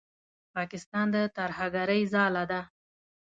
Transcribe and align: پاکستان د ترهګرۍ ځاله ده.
پاکستان 0.55 1.05
د 1.13 1.15
ترهګرۍ 1.37 2.01
ځاله 2.13 2.43
ده. 2.51 2.61